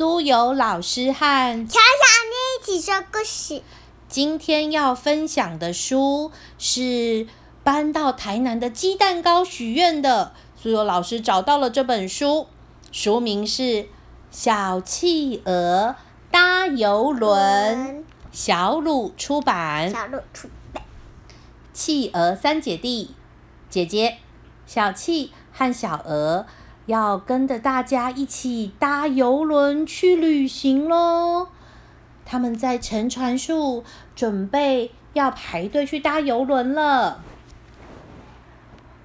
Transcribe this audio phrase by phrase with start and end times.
[0.00, 1.82] 苏有老师和乔小
[2.30, 3.60] 妮一起说故事。
[4.08, 7.26] 今天要分享的书是
[7.62, 10.32] 搬到台南的鸡蛋糕许愿的。
[10.56, 12.46] 苏有老师找到了这本书，
[12.90, 13.62] 书名是
[14.30, 15.94] 《小企鹅
[16.30, 17.98] 搭游轮》，
[18.32, 19.90] 小鲁出版。
[19.90, 20.82] 小鲁出版。
[21.74, 23.14] 企鹅三姐弟，
[23.68, 24.16] 姐姐
[24.66, 26.46] 小企和小鹅
[26.90, 31.46] 要跟着大家一起搭游轮去旅行喽。
[32.26, 33.82] 他们在乘船处
[34.14, 37.22] 准备要排队去搭游轮了。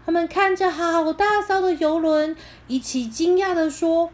[0.05, 2.35] 他们看着好大艘的游轮，
[2.67, 4.11] 一起惊讶的说：“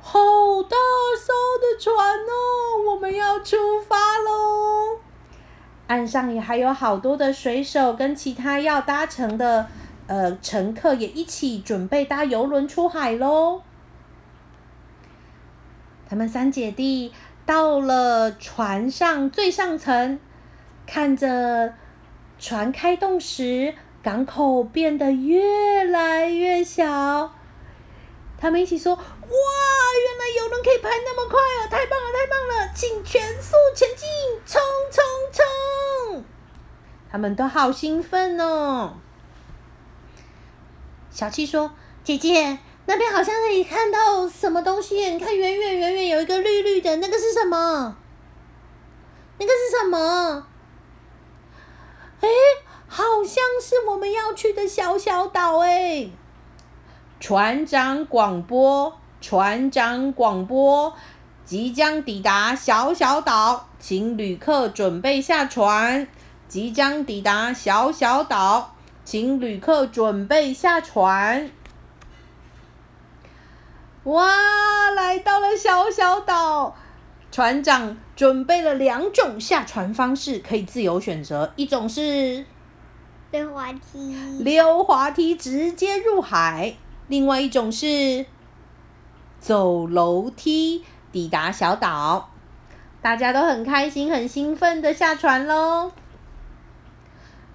[0.00, 0.18] 好
[0.62, 0.76] 大
[1.18, 3.56] 艘的船哦，我们要出
[3.86, 5.00] 发喽！”
[5.88, 9.66] 岸上也还有好多的水手跟其他要搭乘的
[10.06, 13.62] 呃乘客也一起准备搭游轮出海喽。
[16.08, 17.12] 他们三姐弟
[17.46, 20.18] 到了船上最上层，
[20.86, 21.74] 看着
[22.38, 27.32] 船开动时，港口变得越来越小。
[28.36, 31.66] 他们一起说：“哇，原来游轮可以排那么快啊！
[31.70, 32.72] 太棒了，太棒了！
[32.74, 34.06] 请全速前进，
[34.44, 36.24] 冲冲冲！”
[37.10, 38.98] 他们都好兴奋哦。
[41.14, 41.70] 小七说
[42.02, 44.96] ：“姐姐，那边好像可以看到什么东西？
[45.10, 47.96] 你看，远远远远有一个绿绿的，那个是什么？
[49.38, 50.48] 那个是什么？
[52.20, 52.28] 哎，
[52.88, 56.10] 好像是我们要去的小小岛哎。”
[57.20, 60.92] 船长广播，船长广播，
[61.44, 66.08] 即将抵达小小岛，请旅客准备下船。
[66.48, 68.73] 即将抵达小小岛，
[69.04, 71.50] 请旅客准备下船。
[74.04, 76.74] 哇，来到了小小岛，
[77.30, 81.52] 船长准备了两种下船方式，可以自由选择。
[81.56, 82.44] 一种是
[83.30, 86.74] 溜滑梯，溜滑梯直接入海；
[87.08, 88.26] 另外一种是
[89.40, 92.30] 走楼梯抵达小岛。
[93.02, 95.92] 大家都很开心、很兴奋的下船喽。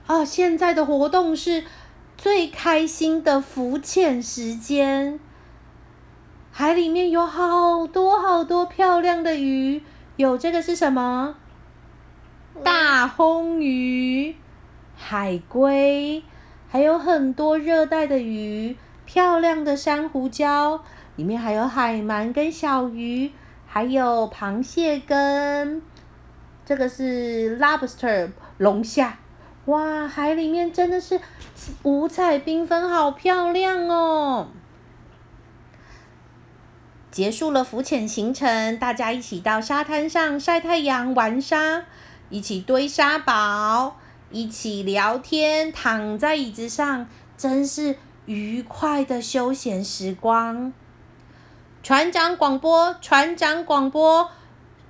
[0.10, 1.64] 哦，现在的活动是
[2.18, 5.20] 最开心的浮潜时间。
[6.52, 9.84] 海里面有好多好多漂亮的鱼，
[10.16, 11.36] 有这个是什么？
[12.64, 14.36] 大红鱼、
[14.96, 16.24] 海龟，
[16.68, 20.80] 还有很多热带的鱼，漂亮的珊瑚礁，
[21.18, 23.32] 里面还有海鳗跟小鱼，
[23.68, 25.80] 还有螃蟹跟
[26.66, 29.16] 这个是 lobster 龙虾。
[29.70, 31.22] 哇，海里面真的是
[31.84, 34.48] 五彩缤纷，好漂亮哦！
[37.12, 41.84] 结束了浮潜行程，大家一起到沙滩上晒太阳、玩沙，
[42.30, 43.98] 一起堆沙堡，
[44.32, 50.74] 一起聊天，躺在椅子上，真是愉快的休闲时光。
[51.84, 54.32] 船长广播，船长广播，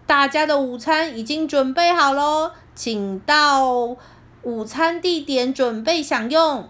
[0.05, 3.97] 大家的午餐已经准备好喽，请到。
[4.43, 6.69] 午餐地点准备享用。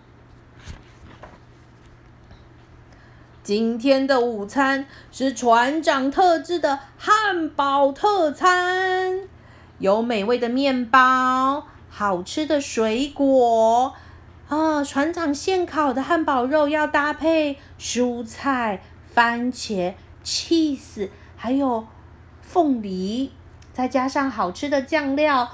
[3.44, 9.22] 今天的午餐是船长特制的汉堡特餐，
[9.78, 13.94] 有美味的面包，好吃的水果。
[14.48, 18.82] 啊，船长现烤的汉堡肉要搭配蔬菜、
[19.14, 19.94] 番茄、
[20.24, 21.88] cheese，还有
[22.42, 23.32] 凤梨，
[23.72, 25.52] 再加上好吃的酱料。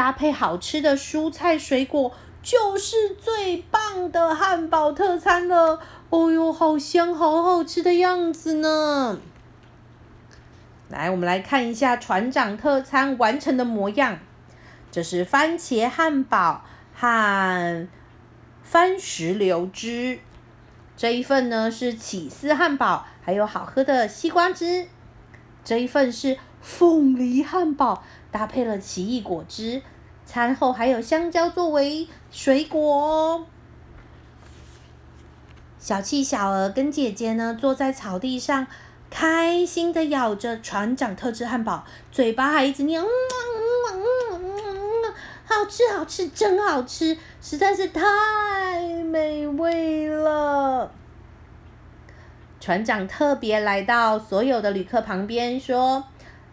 [0.00, 5.78] 搭配好吃的蔬菜水果，就是最棒的汉堡特餐了。
[6.08, 9.18] 哦哟，好香，好好吃的样子呢！
[10.88, 14.18] 来，我们来看一下船长特餐完成的模样。
[14.90, 17.86] 这是番茄汉堡和
[18.62, 20.20] 番石榴汁。
[20.96, 24.88] 这一份呢是起司汉堡，还有好喝的西瓜汁。
[25.62, 28.02] 这一份是凤梨汉堡。
[28.32, 29.82] 搭配了奇异果汁，
[30.24, 33.46] 餐后还有香蕉作为水果哦。
[35.80, 38.68] 小气小鹅跟姐姐呢，坐在草地上，
[39.10, 45.14] 开心的咬着船长特制汉堡，嘴巴还一直念，嗯嗯嗯嗯嗯，
[45.44, 50.92] 好吃好吃，真好吃，实在是太美味了。
[52.60, 56.04] 船长特别来到所有的旅客旁边说。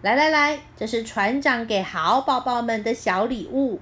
[0.02, 3.80] 来来来，这是船长给好宝宝们的小礼物。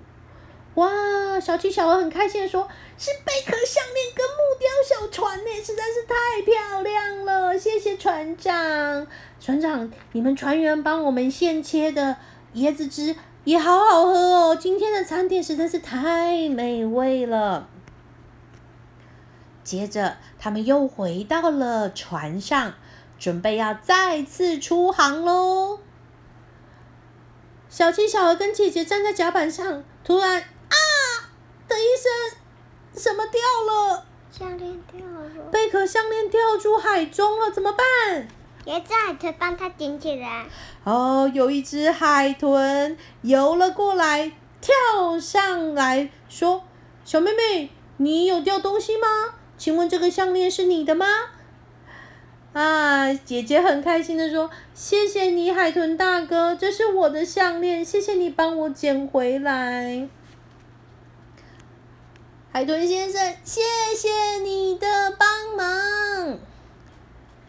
[0.76, 2.68] 哇，小七小鹅很开心的说
[2.98, 7.58] ：“是贝壳项链跟木雕小船呢，实在是太漂亮了！
[7.58, 9.06] 谢谢船长，
[9.40, 12.18] 船长，你们船员帮我们现切的
[12.56, 14.56] 椰子汁也好好喝哦。
[14.56, 17.70] 今天的餐点实在是太美味了。”
[19.64, 22.74] 接着，他们又回到了船上，
[23.18, 25.80] 准备要再次出航喽。
[27.76, 30.76] 小七、小鹅跟姐姐站在甲板上，突然啊。
[31.68, 32.40] 的一声，
[33.04, 34.06] 什么掉了？
[34.32, 35.52] 项链掉了。
[35.52, 38.26] 贝壳项链掉入海中了，怎么办？
[38.64, 40.46] 有一只海豚帮它捡起来。
[40.86, 44.32] 哦，有一只海豚游了过来，
[44.62, 46.64] 跳上来说
[47.04, 49.08] ：“小妹妹，你有掉东西吗？
[49.58, 51.06] 请问这个项链是你的吗？”
[52.56, 60.08] 啊，姐姐很开心的说：“谢谢你，海豚大哥，这是我的项链，谢谢你帮我捡回来。”
[62.54, 63.60] 海豚先生，谢
[63.94, 66.40] 谢你的帮忙。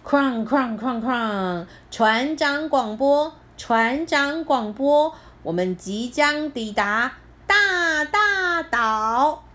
[0.05, 5.15] 哐哐哐哐，船长广播，船长广播，
[5.45, 9.46] 我们即将抵达大大岛。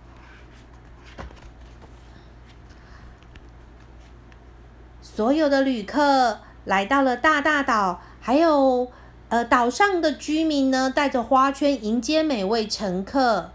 [5.01, 8.91] 所有的旅客来到了大大岛，还有
[9.29, 13.49] 呃岛上的居民呢，带着花圈迎接每位乘客。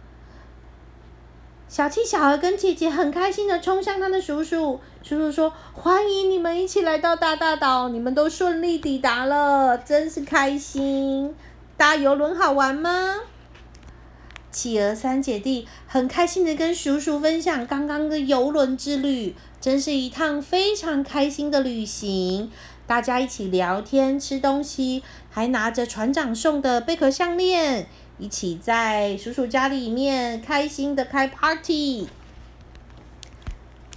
[1.69, 4.81] 小七、小鹅跟姐姐很开心的冲向他的叔叔。
[5.02, 11.34] 叔叔说：“欢迎你们一起来到大大岛，你们都顺利抵达了，真是开心。
[11.76, 13.16] 搭游轮好玩吗？”
[14.56, 22.50] 企鹅三姐弟很开心的跟叔叔分享刚刚的游轮之旅，真是一趟非常开心的旅行。
[22.87, 27.87] 大家一起聊天、吃东西，还拿着船长送的贝壳项链。
[28.19, 32.08] 一起在叔叔家里面开心的开 party。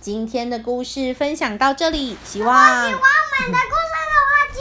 [0.01, 4.59] 今天的故事分享到这里，希望喜欢我们的故事的话，请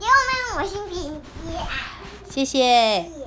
[0.00, 1.22] 给我们五星评
[1.54, 1.68] 价。
[2.28, 3.19] 谢谢。